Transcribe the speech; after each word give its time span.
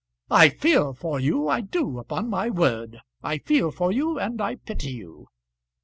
I 0.31 0.49
feel 0.49 0.95
for 0.95 1.19
you, 1.19 1.47
I 1.47 1.61
do 1.61 1.99
upon 1.99 2.27
my 2.27 2.49
word. 2.49 3.01
I 3.21 3.37
feel 3.37 3.69
for 3.69 3.91
you, 3.91 4.17
and 4.17 4.41
I 4.41 4.55
pity 4.55 4.93
you." 4.93 5.27